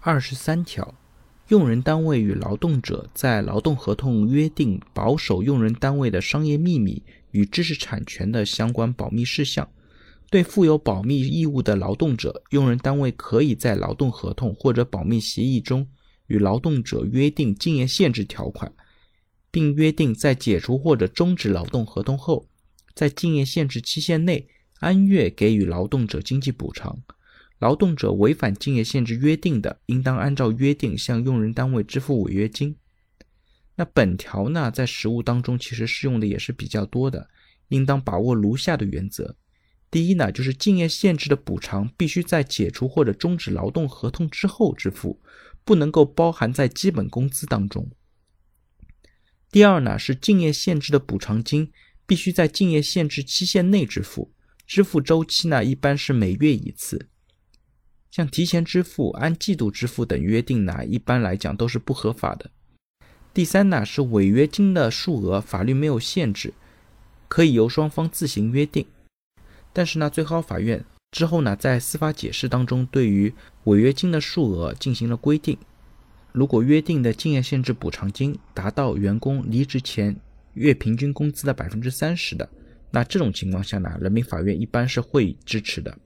[0.00, 0.94] 二十三条，
[1.48, 9.68] 用人单位与劳动者在劳动合同约定保守用人单位的商业秘密与知识产权的相关保密事项。
[10.30, 15.88] 对负有保密义务的劳动者，用人单位可以在劳动合同或者保密协议中
[16.28, 18.72] 与劳动者约定竞业限制条款，
[19.50, 22.46] 并约定在解除或者终止劳动合同后，
[22.94, 24.46] 在竞业限制期限内
[24.78, 26.96] 按月给予劳动者经济补偿。
[27.58, 32.76] 劳动者违反竞业限制约定的，应当按照约定向用人单位支付违约金。
[33.74, 37.28] 那本条呢，在实务当中其实适用的也是比较多的，
[37.68, 39.36] 应当把握如下的原则：
[39.90, 45.20] 第一呢，就是竞业限制的补偿必须在解除或者终止劳动合同之后支付，
[45.64, 47.84] 不能够包含在基本工资当中；
[49.50, 51.72] 第二呢，是竞业限制的补偿金
[52.06, 54.32] 必须在竞业限制期限内支付，
[54.66, 57.08] 支付周期呢一般是每月一次。
[58.18, 62.50] 像提前支付、按季度支付等约定呢，一般来讲都是不合法的。
[63.32, 66.52] 第三呢，是违约金的数额，法律没有限制，
[67.28, 68.84] 可以由双方自行约定。
[69.72, 75.56] 但是呢，最高法院之后呢，在司法解释当中，对于违约金的数额进行了规定。
[76.32, 80.16] 如果约定的竞业限制补偿金达到员工离职前
[80.54, 82.48] 月平均工资的百分之三十的，
[82.90, 85.96] 那这种情况下呢，人民法院一般是会支持的。